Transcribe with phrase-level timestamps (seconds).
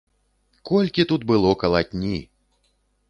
[0.69, 2.17] Колькі тут было калатні!